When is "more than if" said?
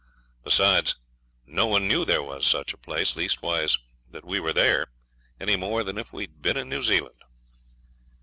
5.55-6.11